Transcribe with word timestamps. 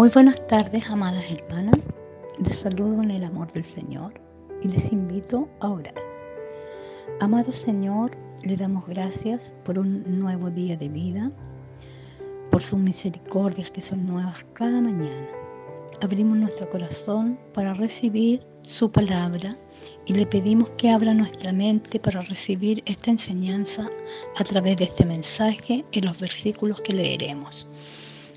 Muy 0.00 0.08
buenas 0.08 0.46
tardes, 0.46 0.88
amadas 0.88 1.30
hermanas. 1.30 1.90
Les 2.42 2.56
saludo 2.56 3.02
en 3.02 3.10
el 3.10 3.22
amor 3.22 3.52
del 3.52 3.66
Señor 3.66 4.14
y 4.62 4.68
les 4.68 4.90
invito 4.92 5.46
a 5.60 5.68
orar. 5.68 6.02
Amado 7.20 7.52
Señor, 7.52 8.12
le 8.42 8.56
damos 8.56 8.86
gracias 8.86 9.52
por 9.62 9.78
un 9.78 10.18
nuevo 10.18 10.48
día 10.48 10.74
de 10.78 10.88
vida, 10.88 11.30
por 12.50 12.62
sus 12.62 12.78
misericordias 12.78 13.70
que 13.70 13.82
son 13.82 14.06
nuevas 14.06 14.42
cada 14.54 14.80
mañana. 14.80 15.28
Abrimos 16.00 16.38
nuestro 16.38 16.70
corazón 16.70 17.38
para 17.52 17.74
recibir 17.74 18.40
su 18.62 18.90
palabra 18.90 19.58
y 20.06 20.14
le 20.14 20.24
pedimos 20.24 20.70
que 20.78 20.88
abra 20.88 21.12
nuestra 21.12 21.52
mente 21.52 22.00
para 22.00 22.22
recibir 22.22 22.82
esta 22.86 23.10
enseñanza 23.10 23.90
a 24.38 24.44
través 24.44 24.78
de 24.78 24.84
este 24.84 25.04
mensaje 25.04 25.84
en 25.92 26.06
los 26.06 26.18
versículos 26.18 26.80
que 26.80 26.94
leeremos. 26.94 27.70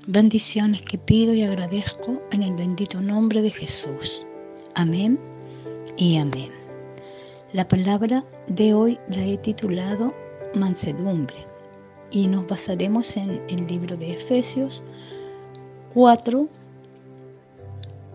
Bendiciones 0.06 0.82
que 0.82 0.98
pido 0.98 1.32
y 1.32 1.44
agradezco 1.44 2.20
en 2.30 2.42
el 2.42 2.54
bendito 2.54 3.00
nombre 3.00 3.40
de 3.40 3.50
Jesús. 3.50 4.26
Amén 4.74 5.18
y 5.96 6.18
amén. 6.18 6.50
La 7.54 7.66
palabra 7.66 8.22
de 8.46 8.74
hoy 8.74 8.98
la 9.08 9.24
he 9.24 9.38
titulado 9.38 10.12
mansedumbre 10.54 11.38
y 12.10 12.26
nos 12.26 12.46
basaremos 12.46 13.16
en 13.16 13.42
el 13.48 13.66
libro 13.66 13.96
de 13.96 14.12
Efesios 14.12 14.82
4, 15.94 16.50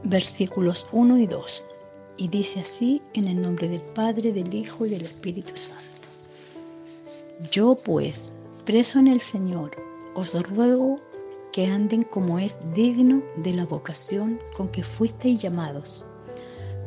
versículos 0.03 0.85
1 0.91 1.17
y 1.17 1.25
2. 1.25 1.65
Y 2.17 2.27
dice 2.27 2.59
así 2.59 3.01
en 3.15 3.27
el 3.27 3.41
nombre 3.41 3.67
del 3.67 3.81
Padre, 3.81 4.31
del 4.31 4.53
Hijo 4.53 4.85
y 4.85 4.89
del 4.89 5.01
Espíritu 5.01 5.57
Santo. 5.57 6.07
Yo 7.51 7.73
pues, 7.73 8.37
preso 8.63 8.99
en 8.99 9.07
el 9.07 9.21
Señor, 9.21 9.71
os 10.13 10.39
ruego 10.49 10.99
que 11.51 11.67
anden 11.67 12.03
como 12.03 12.39
es 12.39 12.59
digno 12.73 13.21
de 13.37 13.53
la 13.53 13.65
vocación 13.65 14.39
con 14.55 14.69
que 14.69 14.83
fuisteis 14.83 15.41
llamados, 15.41 16.05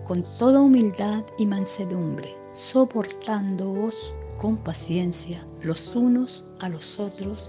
con 0.05 0.23
toda 0.23 0.61
humildad 0.61 1.25
y 1.39 1.47
mansedumbre, 1.47 2.35
soportándoos 2.53 4.15
con 4.39 4.57
paciencia 4.57 5.41
los 5.63 5.95
unos 5.95 6.45
a 6.61 6.69
los 6.69 6.99
otros 6.99 7.49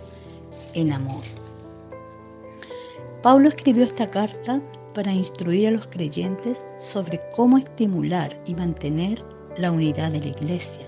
en 0.73 0.91
amor. 0.91 1.23
Pablo 3.21 3.47
escribió 3.47 3.83
esta 3.83 4.09
carta 4.09 4.61
para 4.93 5.11
instruir 5.11 5.69
a 5.69 5.71
los 5.71 5.87
creyentes 5.87 6.67
sobre 6.77 7.21
cómo 7.35 7.57
estimular 7.57 8.39
y 8.45 8.53
mantener 8.53 9.23
la 9.57 9.71
unidad 9.71 10.11
de 10.11 10.19
la 10.19 10.27
iglesia. 10.27 10.85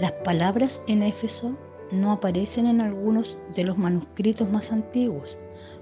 Las 0.00 0.12
palabras 0.12 0.82
en 0.88 1.02
Éfeso 1.02 1.56
no 1.94 2.12
aparecen 2.12 2.66
en 2.66 2.80
algunos 2.80 3.38
de 3.54 3.64
los 3.64 3.78
manuscritos 3.78 4.48
más 4.48 4.72
antiguos, 4.72 5.38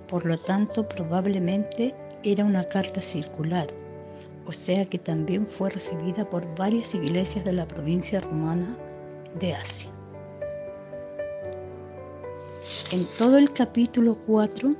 por 0.08 0.24
lo 0.26 0.38
tanto 0.38 0.88
probablemente 0.88 1.94
era 2.22 2.44
una 2.44 2.64
carta 2.64 3.02
circular, 3.02 3.68
o 4.46 4.52
sea 4.52 4.84
que 4.84 4.98
también 4.98 5.46
fue 5.46 5.70
recibida 5.70 6.28
por 6.28 6.54
varias 6.54 6.94
iglesias 6.94 7.44
de 7.44 7.52
la 7.52 7.66
provincia 7.66 8.20
romana 8.20 8.76
de 9.38 9.54
Asia. 9.54 9.90
En 12.92 13.06
todo 13.18 13.38
el 13.38 13.52
capítulo 13.52 14.16
4 14.26 14.74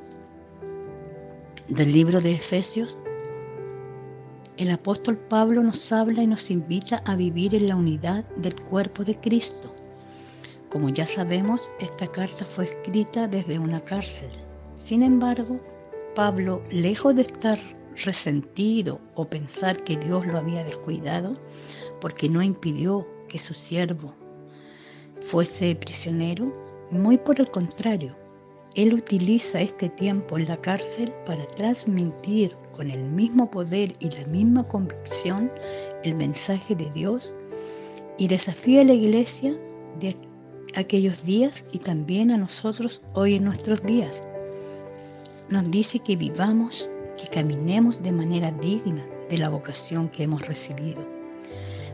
del 1.69 1.93
libro 1.93 2.21
de 2.21 2.33
Efesios, 2.33 2.99
el 4.59 4.71
apóstol 4.71 5.17
Pablo 5.17 5.63
nos 5.63 5.91
habla 5.93 6.23
y 6.23 6.27
nos 6.27 6.51
invita 6.51 7.03
a 7.07 7.17
vivir 7.17 7.55
en 7.55 7.69
la 7.69 7.77
unidad 7.77 8.25
del 8.37 8.55
cuerpo 8.55 9.03
de 9.03 9.17
Cristo 9.17 9.75
como 10.73 10.89
ya 10.89 11.05
sabemos, 11.05 11.71
esta 11.81 12.07
carta 12.07 12.47
fue 12.47 12.65
escrita 12.65 13.29
desde 13.29 13.59
una 13.59 13.79
cárcel. 13.79 14.31
Sin 14.75 15.03
embargo, 15.03 15.61
Pablo, 16.15 16.63
lejos 16.71 17.15
de 17.15 17.21
estar 17.21 17.59
resentido 18.07 18.99
o 19.15 19.29
pensar 19.29 19.85
que 19.85 19.99
Dios 19.99 20.27
lo 20.27 20.39
había 20.39 20.65
descuidado, 20.65 21.37
porque 22.01 22.31
no 22.31 22.43
impidió 22.43 23.07
que 23.29 23.39
su 23.39 23.53
siervo 23.53 24.15
fuese 25.21 25.77
prisionero, 25.77 26.57
muy 26.91 27.19
por 27.19 27.39
el 27.39 27.51
contrario, 27.51 28.17
él 28.75 28.95
utiliza 28.95 29.61
este 29.61 29.91
tiempo 29.91 30.39
en 30.39 30.49
la 30.49 30.57
cárcel 30.57 31.13
para 31.27 31.45
transmitir 31.45 32.57
con 32.75 32.91
el 32.91 33.03
mismo 33.03 33.51
poder 33.51 33.93
y 33.99 34.09
la 34.09 34.25
misma 34.25 34.67
convicción 34.67 35.53
el 36.03 36.15
mensaje 36.15 36.75
de 36.75 36.91
Dios 36.93 37.35
y 38.17 38.27
desafía 38.27 38.81
a 38.81 38.85
la 38.87 38.95
iglesia 38.95 39.55
de 40.01 40.32
aquellos 40.75 41.25
días 41.25 41.65
y 41.73 41.79
también 41.79 42.31
a 42.31 42.37
nosotros 42.37 43.03
hoy 43.13 43.35
en 43.35 43.45
nuestros 43.45 43.83
días. 43.83 44.23
Nos 45.49 45.71
dice 45.71 45.99
que 45.99 46.17
vivamos, 46.17 46.89
que 47.17 47.29
caminemos 47.29 48.03
de 48.03 48.13
manera 48.13 48.51
digna 48.53 49.05
de 49.29 49.39
la 49.39 49.49
vocación 49.49 50.09
que 50.09 50.23
hemos 50.23 50.47
recibido. 50.47 51.07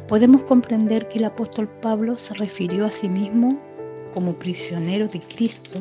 Podemos 0.06 0.44
comprender 0.44 1.08
que 1.08 1.18
el 1.18 1.24
apóstol 1.24 1.68
Pablo 1.68 2.18
se 2.18 2.34
refirió 2.34 2.86
a 2.86 2.92
sí 2.92 3.08
mismo 3.08 3.60
como 4.12 4.38
prisionero 4.38 5.06
de 5.06 5.20
Cristo, 5.20 5.80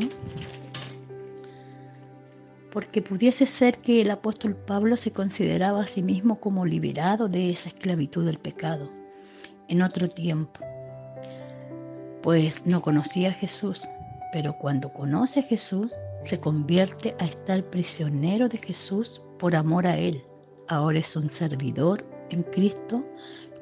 porque 2.71 3.01
pudiese 3.01 3.45
ser 3.45 3.77
que 3.77 4.01
el 4.01 4.11
apóstol 4.11 4.55
Pablo 4.55 4.97
se 4.97 5.11
consideraba 5.11 5.81
a 5.81 5.87
sí 5.87 6.03
mismo 6.03 6.39
como 6.39 6.65
liberado 6.65 7.27
de 7.29 7.49
esa 7.49 7.69
esclavitud 7.69 8.25
del 8.25 8.37
pecado 8.37 8.91
en 9.69 9.81
otro 9.81 10.09
tiempo 10.09 10.59
pues 12.21 12.65
no 12.65 12.81
conocía 12.81 13.29
a 13.29 13.33
Jesús, 13.33 13.87
pero 14.31 14.57
cuando 14.57 14.91
conoce 14.91 15.41
a 15.41 15.43
Jesús, 15.43 15.93
se 16.23 16.39
convierte 16.39 17.15
a 17.19 17.25
estar 17.25 17.63
prisionero 17.69 18.49
de 18.49 18.57
Jesús 18.57 19.21
por 19.39 19.55
amor 19.55 19.87
a 19.87 19.97
Él. 19.97 20.23
Ahora 20.67 20.99
es 20.99 21.15
un 21.15 21.29
servidor 21.29 22.05
en 22.29 22.43
Cristo 22.43 23.05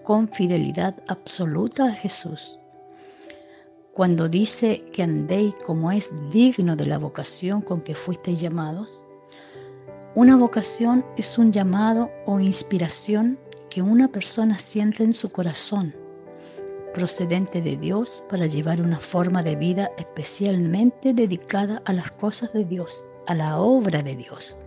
con 0.03 0.27
fidelidad 0.27 0.95
absoluta 1.07 1.85
a 1.85 1.91
Jesús. 1.91 2.57
Cuando 3.93 4.27
dice 4.27 4.83
que 4.91 5.03
andéis 5.03 5.55
como 5.65 5.91
es 5.91 6.11
digno 6.31 6.75
de 6.75 6.85
la 6.85 6.97
vocación 6.97 7.61
con 7.61 7.81
que 7.81 7.95
fuisteis 7.95 8.41
llamados, 8.41 9.03
una 10.15 10.37
vocación 10.37 11.05
es 11.17 11.37
un 11.37 11.51
llamado 11.51 12.09
o 12.25 12.39
inspiración 12.39 13.39
que 13.69 13.81
una 13.81 14.07
persona 14.07 14.59
siente 14.59 15.03
en 15.03 15.13
su 15.13 15.29
corazón 15.31 15.95
procedente 16.95 17.61
de 17.61 17.75
Dios 17.75 18.23
para 18.29 18.47
llevar 18.47 18.81
una 18.81 18.99
forma 19.01 19.43
de 19.43 19.57
vida 19.57 19.91
especialmente 19.97 21.13
dedicada 21.13 21.81
a 21.83 21.91
las 21.91 22.09
cosas 22.13 22.53
de 22.53 22.63
Dios, 22.63 23.03
a 23.27 23.35
la 23.35 23.59
obra 23.59 24.01
de 24.01 24.15
Dios. 24.15 24.57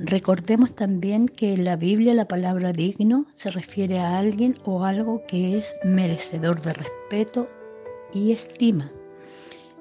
Recordemos 0.00 0.74
también 0.74 1.28
que 1.28 1.54
en 1.54 1.64
la 1.64 1.76
Biblia 1.76 2.14
la 2.14 2.26
palabra 2.26 2.72
digno 2.72 3.26
se 3.34 3.52
refiere 3.52 4.00
a 4.00 4.18
alguien 4.18 4.56
o 4.64 4.84
algo 4.84 5.22
que 5.28 5.56
es 5.56 5.78
merecedor 5.84 6.60
de 6.60 6.72
respeto 6.72 7.48
y 8.12 8.32
estima. 8.32 8.90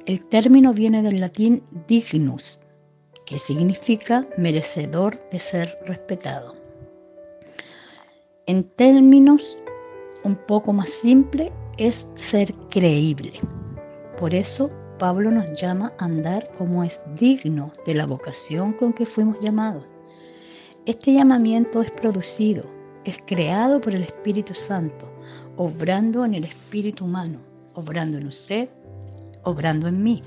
El 0.06 0.24
término 0.26 0.72
viene 0.72 1.02
del 1.02 1.20
latín 1.20 1.64
dignus, 1.88 2.62
que 3.26 3.40
significa 3.40 4.28
merecedor 4.38 5.18
de 5.32 5.40
ser 5.40 5.80
respetado. 5.88 6.54
En 8.46 8.64
términos 8.64 9.58
un 10.24 10.36
poco 10.36 10.74
más 10.74 10.90
simple 10.90 11.52
es 11.78 12.08
ser 12.16 12.54
creíble. 12.70 13.34
Por 14.18 14.34
eso 14.34 14.72
Pablo 15.00 15.32
nos 15.32 15.60
llama 15.60 15.94
a 15.98 16.06
andar 16.06 16.50
como 16.58 16.84
es 16.84 17.02
digno 17.16 17.72
de 17.86 17.94
la 17.94 18.06
vocación 18.06 18.74
con 18.74 18.94
que 18.94 19.06
fuimos 19.06 19.40
llamados. 19.42 19.84
Este 20.86 21.14
llamamiento 21.14 21.82
es 21.82 21.92
producido, 21.92 22.64
es 23.06 23.18
creado 23.26 23.82
por 23.82 23.96
el 23.96 24.04
Espíritu 24.04 24.54
Santo, 24.54 25.12
obrando 25.58 26.26
en 26.26 26.36
el 26.36 26.46
espíritu 26.46 27.06
humano, 27.06 27.40
obrando 27.74 28.18
en 28.18 28.28
usted, 28.28 28.70
obrando 29.44 29.88
en 29.88 30.04
mí. 30.04 30.22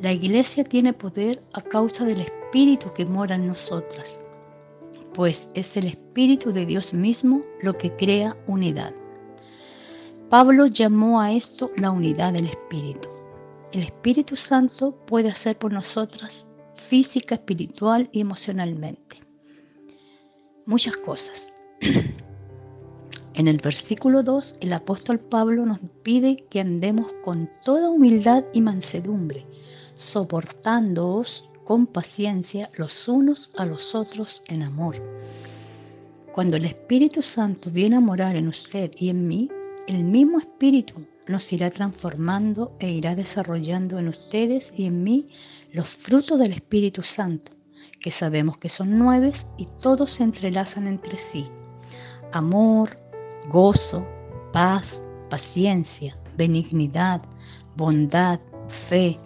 La 0.00 0.12
iglesia 0.12 0.64
tiene 0.64 0.92
poder 0.92 1.42
a 1.52 1.62
causa 1.62 2.04
del 2.04 2.20
Espíritu 2.20 2.92
que 2.92 3.06
mora 3.06 3.34
en 3.34 3.46
nosotras 3.46 4.21
pues 5.14 5.48
es 5.54 5.76
el 5.76 5.86
Espíritu 5.86 6.52
de 6.52 6.66
Dios 6.66 6.94
mismo 6.94 7.42
lo 7.62 7.76
que 7.76 7.94
crea 7.94 8.36
unidad. 8.46 8.94
Pablo 10.30 10.66
llamó 10.66 11.20
a 11.20 11.32
esto 11.32 11.70
la 11.76 11.90
unidad 11.90 12.32
del 12.32 12.46
Espíritu. 12.46 13.08
El 13.72 13.82
Espíritu 13.82 14.36
Santo 14.36 14.96
puede 15.06 15.28
hacer 15.28 15.58
por 15.58 15.72
nosotras 15.72 16.48
física, 16.74 17.34
espiritual 17.34 18.08
y 18.12 18.20
emocionalmente. 18.20 19.20
Muchas 20.66 20.96
cosas. 20.96 21.52
En 23.34 23.48
el 23.48 23.56
versículo 23.56 24.22
2, 24.22 24.58
el 24.60 24.74
apóstol 24.74 25.18
Pablo 25.18 25.64
nos 25.64 25.78
pide 26.02 26.44
que 26.50 26.60
andemos 26.60 27.10
con 27.24 27.48
toda 27.64 27.88
humildad 27.88 28.44
y 28.52 28.60
mansedumbre, 28.60 29.46
soportándoos 29.94 31.48
con 31.64 31.86
paciencia 31.86 32.68
los 32.76 33.08
unos 33.08 33.50
a 33.56 33.64
los 33.64 33.94
otros 33.94 34.42
en 34.48 34.62
amor. 34.62 34.96
Cuando 36.32 36.56
el 36.56 36.64
Espíritu 36.64 37.22
Santo 37.22 37.70
viene 37.70 37.96
a 37.96 38.00
morar 38.00 38.36
en 38.36 38.48
usted 38.48 38.90
y 38.96 39.10
en 39.10 39.28
mí, 39.28 39.50
el 39.86 40.04
mismo 40.04 40.38
Espíritu 40.38 41.06
nos 41.26 41.52
irá 41.52 41.70
transformando 41.70 42.76
e 42.78 42.90
irá 42.90 43.14
desarrollando 43.14 43.98
en 43.98 44.08
ustedes 44.08 44.72
y 44.76 44.86
en 44.86 45.04
mí 45.04 45.28
los 45.72 45.88
frutos 45.88 46.38
del 46.38 46.52
Espíritu 46.52 47.02
Santo, 47.02 47.52
que 48.00 48.10
sabemos 48.10 48.58
que 48.58 48.68
son 48.68 48.98
nueve 48.98 49.32
y 49.56 49.66
todos 49.66 50.12
se 50.12 50.24
entrelazan 50.24 50.86
entre 50.86 51.16
sí. 51.16 51.46
Amor, 52.32 52.98
gozo, 53.48 54.06
paz, 54.52 55.04
paciencia, 55.30 56.16
benignidad, 56.36 57.22
bondad, 57.76 58.40
fe, 58.68 59.18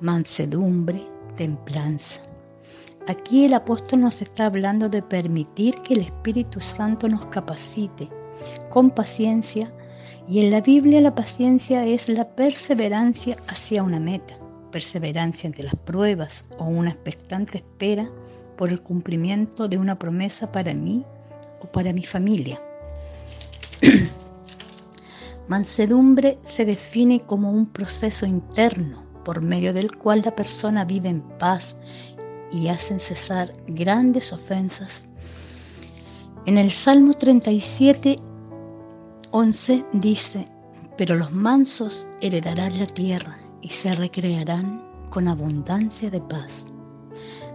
mansedumbre, 0.00 1.06
templanza. 1.30 2.22
Aquí 3.06 3.44
el 3.44 3.54
apóstol 3.54 4.02
nos 4.02 4.22
está 4.22 4.46
hablando 4.46 4.88
de 4.88 5.02
permitir 5.02 5.74
que 5.76 5.94
el 5.94 6.00
Espíritu 6.00 6.60
Santo 6.60 7.08
nos 7.08 7.26
capacite 7.26 8.06
con 8.68 8.90
paciencia 8.90 9.72
y 10.28 10.40
en 10.40 10.50
la 10.50 10.60
Biblia 10.60 11.00
la 11.00 11.14
paciencia 11.14 11.84
es 11.86 12.08
la 12.08 12.28
perseverancia 12.28 13.36
hacia 13.48 13.82
una 13.82 13.98
meta, 13.98 14.38
perseverancia 14.70 15.48
ante 15.48 15.62
las 15.62 15.74
pruebas 15.74 16.44
o 16.58 16.66
una 16.66 16.90
expectante 16.90 17.58
espera 17.58 18.08
por 18.56 18.70
el 18.70 18.82
cumplimiento 18.82 19.66
de 19.66 19.78
una 19.78 19.98
promesa 19.98 20.52
para 20.52 20.74
mí 20.74 21.04
o 21.60 21.66
para 21.66 21.92
mi 21.92 22.04
familia. 22.04 22.60
Mansedumbre 25.48 26.38
se 26.42 26.64
define 26.64 27.22
como 27.22 27.50
un 27.50 27.66
proceso 27.66 28.24
interno 28.26 29.09
por 29.30 29.42
medio 29.42 29.72
del 29.72 29.96
cual 29.96 30.22
la 30.24 30.34
persona 30.34 30.84
vive 30.84 31.08
en 31.08 31.22
paz 31.22 31.76
y 32.50 32.66
hacen 32.66 32.98
cesar 32.98 33.54
grandes 33.68 34.32
ofensas. 34.32 35.08
En 36.46 36.58
el 36.58 36.72
Salmo 36.72 37.14
37, 37.14 38.16
11 39.30 39.84
dice, 39.92 40.46
pero 40.98 41.14
los 41.14 41.30
mansos 41.30 42.08
heredarán 42.20 42.76
la 42.76 42.88
tierra 42.88 43.38
y 43.62 43.68
se 43.68 43.94
recrearán 43.94 44.84
con 45.10 45.28
abundancia 45.28 46.10
de 46.10 46.20
paz. 46.20 46.66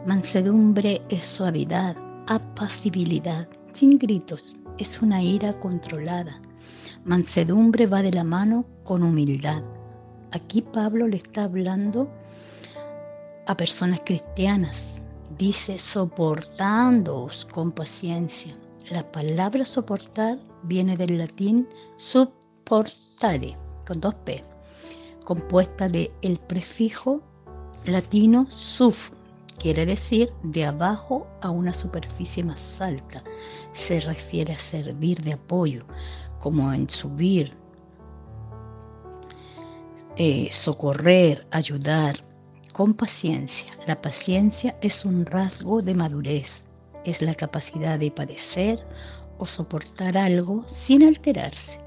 Mansedumbre 0.05 1.01
es 1.09 1.25
suavidad, 1.25 1.97
apacibilidad, 2.27 3.49
sin 3.73 3.97
gritos, 3.97 4.55
es 4.77 5.01
una 5.01 5.21
ira 5.21 5.59
controlada. 5.59 6.39
Mansedumbre 7.03 7.85
va 7.85 8.01
de 8.01 8.13
la 8.13 8.23
mano 8.23 8.65
con 8.85 9.03
humildad. 9.03 9.74
Aquí 10.35 10.61
Pablo 10.61 11.07
le 11.07 11.15
está 11.15 11.45
hablando 11.45 12.11
a 13.47 13.55
personas 13.55 14.01
cristianas. 14.03 15.01
Dice, 15.37 15.79
soportándoos 15.79 17.45
con 17.45 17.71
paciencia. 17.71 18.53
La 18.91 19.09
palabra 19.13 19.65
soportar 19.65 20.37
viene 20.63 20.97
del 20.97 21.17
latín 21.19 21.69
supportare, 21.95 23.57
con 23.87 24.01
dos 24.01 24.13
P, 24.25 24.43
compuesta 25.23 25.87
de 25.87 26.11
el 26.21 26.37
prefijo 26.37 27.21
latino 27.85 28.45
suf, 28.51 29.11
quiere 29.57 29.85
decir 29.85 30.33
de 30.43 30.65
abajo 30.65 31.27
a 31.41 31.49
una 31.49 31.71
superficie 31.71 32.43
más 32.43 32.81
alta. 32.81 33.23
Se 33.71 34.01
refiere 34.01 34.51
a 34.51 34.59
servir 34.59 35.21
de 35.21 35.31
apoyo, 35.31 35.85
como 36.39 36.73
en 36.73 36.89
subir, 36.89 37.55
eh, 40.17 40.47
socorrer, 40.51 41.45
ayudar, 41.51 42.23
con 42.71 42.93
paciencia. 42.93 43.69
La 43.87 44.01
paciencia 44.01 44.77
es 44.81 45.05
un 45.05 45.25
rasgo 45.25 45.81
de 45.81 45.93
madurez, 45.93 46.65
es 47.05 47.21
la 47.21 47.35
capacidad 47.35 47.97
de 47.97 48.11
padecer 48.11 48.85
o 49.37 49.45
soportar 49.45 50.17
algo 50.17 50.63
sin 50.67 51.03
alterarse. 51.03 51.79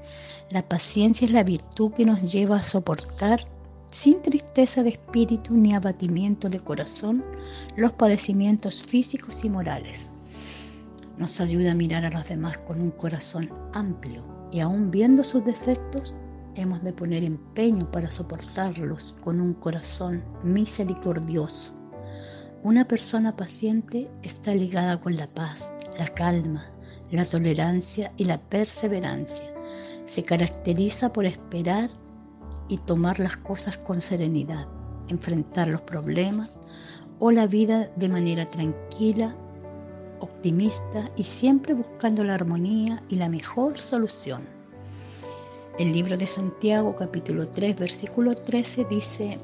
La 0.49 0.67
paciencia 0.67 1.25
es 1.25 1.31
la 1.31 1.43
virtud 1.43 1.91
que 1.93 2.05
nos 2.05 2.31
lleva 2.31 2.57
a 2.57 2.63
soportar 2.63 3.47
sin 3.91 4.21
tristeza 4.21 4.83
de 4.83 4.89
espíritu 4.89 5.53
ni 5.53 5.73
abatimiento 5.73 6.49
de 6.49 6.59
corazón 6.59 7.23
los 7.75 7.91
padecimientos 7.93 8.81
físicos 8.81 9.43
y 9.43 9.49
morales. 9.49 10.11
Nos 11.17 11.41
ayuda 11.41 11.71
a 11.71 11.75
mirar 11.75 12.05
a 12.05 12.11
los 12.11 12.29
demás 12.29 12.57
con 12.59 12.79
un 12.81 12.91
corazón 12.91 13.51
amplio 13.73 14.23
y 14.51 14.59
aún 14.59 14.89
viendo 14.89 15.23
sus 15.23 15.43
defectos, 15.43 16.13
hemos 16.55 16.83
de 16.83 16.93
poner 16.93 17.23
empeño 17.23 17.89
para 17.91 18.11
soportarlos 18.11 19.15
con 19.21 19.39
un 19.39 19.53
corazón 19.53 20.23
misericordioso. 20.43 21.73
Una 22.61 22.85
persona 22.85 23.35
paciente 23.35 24.11
está 24.21 24.53
ligada 24.53 24.99
con 24.99 25.15
la 25.15 25.27
paz, 25.27 25.71
la 25.97 26.07
calma, 26.07 26.65
la 27.09 27.23
tolerancia 27.23 28.11
y 28.17 28.25
la 28.25 28.37
perseverancia. 28.37 29.45
Se 30.05 30.23
caracteriza 30.23 31.13
por 31.13 31.25
esperar 31.25 31.89
y 32.67 32.77
tomar 32.79 33.19
las 33.19 33.37
cosas 33.37 33.77
con 33.77 34.01
serenidad, 34.01 34.67
enfrentar 35.07 35.69
los 35.69 35.81
problemas 35.81 36.59
o 37.19 37.31
la 37.31 37.47
vida 37.47 37.89
de 37.95 38.09
manera 38.09 38.49
tranquila, 38.49 39.35
optimista 40.19 41.09
y 41.15 41.23
siempre 41.23 41.73
buscando 41.73 42.23
la 42.25 42.35
armonía 42.35 43.01
y 43.07 43.15
la 43.15 43.29
mejor 43.29 43.77
solución. 43.77 44.58
El 45.79 45.93
libro 45.93 46.17
de 46.17 46.27
Santiago 46.27 46.93
capítulo 46.93 47.47
3 47.47 47.79
versículo 47.79 48.35
13 48.35 48.85
dice, 48.89 49.37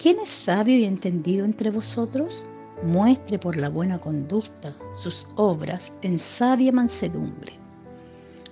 ¿quién 0.00 0.18
es 0.18 0.28
sabio 0.28 0.76
y 0.76 0.84
entendido 0.84 1.44
entre 1.44 1.70
vosotros? 1.70 2.44
Muestre 2.82 3.38
por 3.38 3.54
la 3.54 3.68
buena 3.68 4.00
conducta 4.00 4.76
sus 4.92 5.28
obras 5.36 5.92
en 6.02 6.18
sabia 6.18 6.72
mansedumbre. 6.72 7.52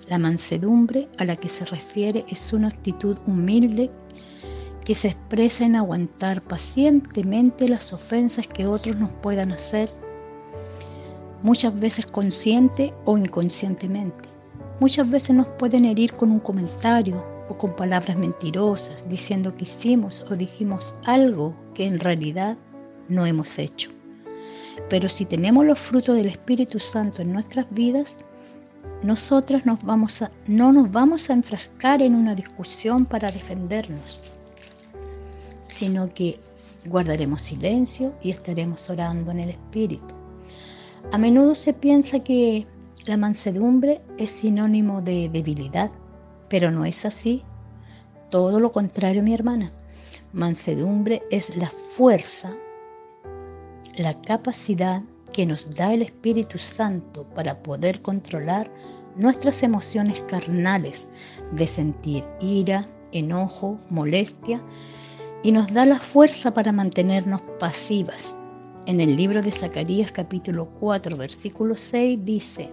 La 0.07 0.17
mansedumbre 0.17 1.09
a 1.17 1.25
la 1.25 1.35
que 1.35 1.49
se 1.49 1.65
refiere 1.65 2.23
es 2.29 2.53
una 2.53 2.69
actitud 2.69 3.17
humilde 3.27 3.91
que 4.85 4.95
se 4.95 5.09
expresa 5.09 5.65
en 5.65 5.75
aguantar 5.75 6.41
pacientemente 6.41 7.67
las 7.67 7.91
ofensas 7.91 8.47
que 8.47 8.65
otros 8.65 8.95
nos 8.95 9.09
puedan 9.09 9.51
hacer, 9.51 9.91
muchas 11.43 11.77
veces 11.77 12.05
consciente 12.05 12.93
o 13.03 13.17
inconscientemente. 13.17 14.38
Muchas 14.79 15.09
veces 15.09 15.35
nos 15.35 15.47
pueden 15.47 15.83
herir 15.83 16.13
con 16.13 16.31
un 16.31 16.39
comentario 16.39 17.21
o 17.49 17.57
con 17.57 17.75
palabras 17.75 18.17
mentirosas, 18.17 19.09
diciendo 19.09 19.53
que 19.55 19.63
hicimos 19.63 20.23
o 20.29 20.35
dijimos 20.37 20.95
algo 21.03 21.53
que 21.73 21.85
en 21.85 21.99
realidad 21.99 22.57
no 23.09 23.25
hemos 23.25 23.59
hecho. 23.59 23.89
Pero 24.89 25.09
si 25.09 25.25
tenemos 25.25 25.65
los 25.65 25.79
frutos 25.79 26.15
del 26.15 26.27
Espíritu 26.27 26.79
Santo 26.79 27.21
en 27.21 27.33
nuestras 27.33 27.65
vidas, 27.71 28.17
nosotras 29.03 29.63
no 29.65 30.71
nos 30.71 30.91
vamos 30.91 31.29
a 31.29 31.33
enfrascar 31.33 32.01
en 32.01 32.15
una 32.15 32.33
discusión 32.33 33.05
para 33.05 33.31
defendernos, 33.31 34.21
sino 35.61 36.07
que 36.07 36.39
guardaremos 36.85 37.41
silencio 37.41 38.13
y 38.23 38.31
estaremos 38.31 38.89
orando 38.89 39.31
en 39.31 39.39
el 39.39 39.49
Espíritu. 39.49 40.15
A 41.11 41.17
menudo 41.17 41.53
se 41.55 41.73
piensa 41.73 42.19
que 42.19 42.65
la 43.09 43.17
mansedumbre 43.17 44.03
es 44.19 44.29
sinónimo 44.29 45.01
de 45.01 45.29
debilidad, 45.29 45.89
pero 46.47 46.69
no 46.69 46.85
es 46.85 47.07
así. 47.07 47.43
Todo 48.29 48.59
lo 48.59 48.71
contrario, 48.71 49.23
mi 49.23 49.33
hermana. 49.33 49.73
Mansedumbre 50.31 51.23
es 51.31 51.57
la 51.57 51.71
fuerza, 51.71 52.51
la 53.97 54.13
capacidad 54.21 55.01
que 55.33 55.47
nos 55.47 55.75
da 55.75 55.91
el 55.91 56.03
Espíritu 56.03 56.59
Santo 56.59 57.23
para 57.33 57.63
poder 57.63 58.03
controlar 58.03 58.71
nuestras 59.15 59.63
emociones 59.63 60.21
carnales 60.27 61.09
de 61.51 61.65
sentir 61.65 62.23
ira, 62.39 62.85
enojo, 63.11 63.79
molestia 63.89 64.61
y 65.41 65.51
nos 65.51 65.73
da 65.73 65.87
la 65.87 65.99
fuerza 65.99 66.53
para 66.53 66.71
mantenernos 66.71 67.41
pasivas. 67.57 68.37
En 68.85 69.01
el 69.01 69.15
libro 69.15 69.41
de 69.41 69.51
Zacarías 69.51 70.11
capítulo 70.11 70.69
4 70.79 71.17
versículo 71.17 71.75
6 71.75 72.19
dice, 72.23 72.69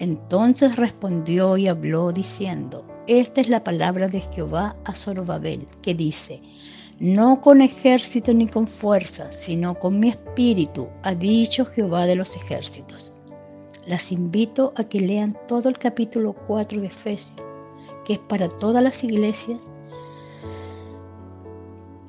entonces 0.00 0.76
respondió 0.76 1.58
y 1.58 1.68
habló 1.68 2.10
diciendo, 2.10 2.86
esta 3.06 3.42
es 3.42 3.50
la 3.50 3.62
palabra 3.62 4.08
de 4.08 4.20
Jehová 4.20 4.74
a 4.84 4.94
Zorobabel, 4.94 5.66
que 5.82 5.94
dice, 5.94 6.42
no 6.98 7.42
con 7.42 7.60
ejército 7.60 8.32
ni 8.32 8.48
con 8.48 8.66
fuerza, 8.66 9.30
sino 9.30 9.78
con 9.78 10.00
mi 10.00 10.08
espíritu, 10.08 10.88
ha 11.02 11.14
dicho 11.14 11.66
Jehová 11.66 12.06
de 12.06 12.14
los 12.14 12.34
ejércitos. 12.34 13.14
Las 13.86 14.10
invito 14.10 14.72
a 14.74 14.84
que 14.84 15.00
lean 15.00 15.36
todo 15.46 15.68
el 15.68 15.78
capítulo 15.78 16.32
4 16.46 16.80
de 16.80 16.86
Efesios, 16.86 17.42
que 18.06 18.14
es 18.14 18.18
para 18.18 18.48
todas 18.48 18.82
las 18.82 19.04
iglesias 19.04 19.70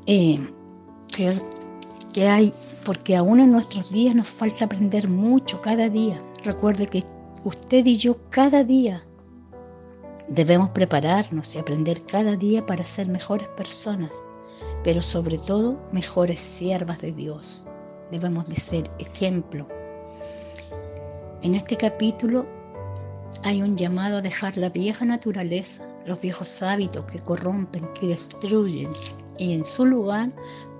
eh, 0.05 0.39
que, 1.13 1.33
que 2.13 2.27
hay, 2.29 2.53
porque 2.85 3.17
aún 3.17 3.41
en 3.41 3.51
nuestros 3.51 3.91
días 3.91 4.15
nos 4.15 4.29
falta 4.29 4.63
aprender 4.63 5.09
mucho 5.09 5.61
cada 5.61 5.89
día. 5.89 6.21
Recuerde 6.43 6.85
que 6.87 7.03
usted 7.43 7.85
y 7.85 7.97
yo 7.97 8.17
cada 8.29 8.63
día 8.63 9.03
debemos 10.27 10.69
prepararnos 10.69 11.55
y 11.55 11.59
aprender 11.59 12.05
cada 12.05 12.35
día 12.35 12.65
para 12.65 12.85
ser 12.85 13.07
mejores 13.07 13.47
personas, 13.49 14.23
pero 14.83 15.01
sobre 15.01 15.37
todo 15.37 15.79
mejores 15.91 16.39
siervas 16.39 16.99
de 16.99 17.11
Dios. 17.11 17.65
Debemos 18.11 18.47
de 18.47 18.55
ser 18.55 18.91
ejemplo. 18.99 19.67
En 21.41 21.55
este 21.55 21.75
capítulo 21.75 22.45
hay 23.43 23.61
un 23.61 23.75
llamado 23.75 24.17
a 24.17 24.21
dejar 24.21 24.57
la 24.57 24.69
vieja 24.69 25.05
naturaleza, 25.05 25.87
los 26.05 26.21
viejos 26.21 26.61
hábitos 26.61 27.05
que 27.05 27.19
corrompen, 27.19 27.87
que 27.93 28.07
destruyen, 28.07 28.91
y 29.37 29.53
en 29.53 29.65
su 29.65 29.85
lugar 29.85 30.31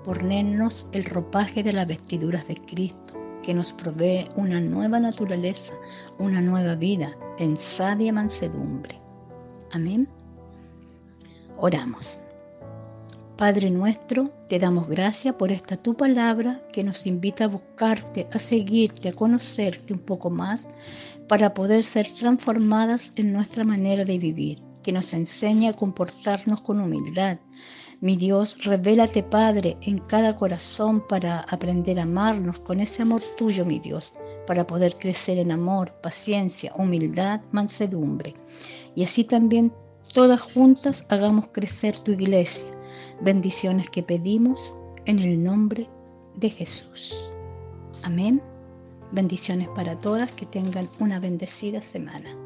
ponernos 0.04 0.88
el 0.92 1.04
ropaje 1.04 1.62
de 1.62 1.72
las 1.72 1.86
vestiduras 1.86 2.46
de 2.46 2.56
Cristo 2.56 3.14
que 3.42 3.54
nos 3.54 3.72
provee 3.72 4.28
una 4.36 4.60
nueva 4.60 5.00
naturaleza, 5.00 5.74
una 6.18 6.40
nueva 6.40 6.74
vida 6.74 7.16
en 7.38 7.56
sabia 7.56 8.12
mansedumbre. 8.12 8.98
Amén. 9.72 10.08
Oramos. 11.56 12.20
Padre 13.36 13.70
nuestro, 13.70 14.30
te 14.48 14.58
damos 14.58 14.88
gracias 14.88 15.34
por 15.34 15.50
esta 15.50 15.76
tu 15.76 15.94
palabra 15.94 16.62
que 16.72 16.84
nos 16.84 17.06
invita 17.06 17.44
a 17.44 17.48
buscarte, 17.48 18.28
a 18.30 18.38
seguirte, 18.38 19.08
a 19.08 19.12
conocerte 19.12 19.92
un 19.92 19.98
poco 19.98 20.30
más 20.30 20.68
para 21.28 21.54
poder 21.54 21.82
ser 21.82 22.06
transformadas 22.12 23.12
en 23.16 23.32
nuestra 23.32 23.64
manera 23.64 24.04
de 24.04 24.18
vivir, 24.18 24.62
que 24.82 24.92
nos 24.92 25.14
enseña 25.14 25.70
a 25.70 25.76
comportarnos 25.76 26.60
con 26.60 26.80
humildad. 26.80 27.38
Mi 28.00 28.16
Dios, 28.16 28.64
revélate, 28.64 29.22
Padre, 29.22 29.76
en 29.80 29.98
cada 29.98 30.36
corazón 30.36 31.06
para 31.06 31.40
aprender 31.40 32.00
a 32.00 32.02
amarnos 32.02 32.58
con 32.58 32.80
ese 32.80 33.02
amor 33.02 33.22
tuyo, 33.38 33.64
mi 33.64 33.78
Dios, 33.78 34.14
para 34.46 34.66
poder 34.66 34.98
crecer 34.98 35.38
en 35.38 35.52
amor, 35.52 35.92
paciencia, 36.02 36.72
humildad, 36.76 37.40
mansedumbre. 37.52 38.34
Y 38.94 39.04
así 39.04 39.24
también 39.24 39.72
todas 40.12 40.40
juntas 40.40 41.04
hagamos 41.08 41.48
crecer 41.52 41.96
tu 41.96 42.10
iglesia 42.12 42.66
bendiciones 43.22 43.88
que 43.90 44.02
pedimos 44.02 44.76
en 45.04 45.18
el 45.18 45.42
nombre 45.42 45.88
de 46.34 46.50
Jesús. 46.50 47.32
Amén. 48.02 48.42
Bendiciones 49.12 49.68
para 49.68 49.98
todas, 49.98 50.32
que 50.32 50.46
tengan 50.46 50.88
una 50.98 51.20
bendecida 51.20 51.80
semana. 51.80 52.41